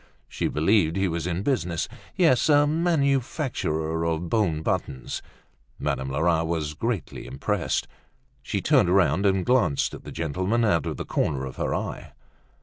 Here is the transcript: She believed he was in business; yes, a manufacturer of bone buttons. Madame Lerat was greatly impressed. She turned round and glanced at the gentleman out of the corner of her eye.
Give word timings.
She 0.27 0.47
believed 0.47 0.95
he 0.95 1.07
was 1.07 1.27
in 1.27 1.43
business; 1.43 1.87
yes, 2.15 2.49
a 2.49 2.65
manufacturer 2.65 4.03
of 4.03 4.29
bone 4.29 4.63
buttons. 4.63 5.21
Madame 5.77 6.09
Lerat 6.09 6.47
was 6.47 6.73
greatly 6.73 7.27
impressed. 7.27 7.87
She 8.41 8.61
turned 8.61 8.89
round 8.89 9.27
and 9.27 9.45
glanced 9.45 9.93
at 9.93 10.03
the 10.03 10.11
gentleman 10.11 10.65
out 10.65 10.87
of 10.87 10.97
the 10.97 11.05
corner 11.05 11.45
of 11.45 11.57
her 11.57 11.75
eye. 11.75 12.13